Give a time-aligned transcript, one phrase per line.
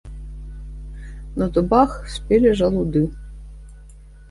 [1.43, 3.01] На дубах спелі жалуды.